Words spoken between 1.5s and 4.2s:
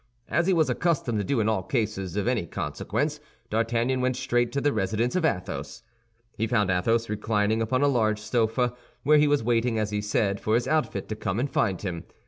cases of any consequence, D'Artagnan went